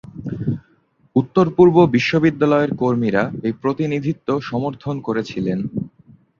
[1.15, 5.59] উত্তর-পূর্ব বিশ্ববিদ্যালয়ের কর্মীরা এই প্রতিনিধিত্ব সমর্থন করেছিলেন।